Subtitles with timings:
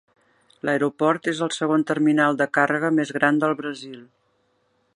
[0.67, 4.01] L'aeroport és el segon terminal de càrrega més gran del Brasil.